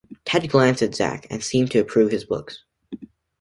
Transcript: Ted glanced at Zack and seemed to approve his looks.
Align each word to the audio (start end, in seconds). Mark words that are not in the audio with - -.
Ted 0.25 0.49
glanced 0.49 0.81
at 0.81 0.95
Zack 0.95 1.27
and 1.29 1.43
seemed 1.43 1.69
to 1.69 1.79
approve 1.79 2.09
his 2.11 2.27
looks. 2.27 2.63